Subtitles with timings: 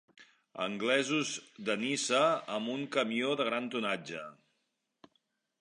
[0.63, 1.33] Anglesos
[1.67, 2.21] de Niça
[2.57, 4.25] amb un camió de gran tonatge.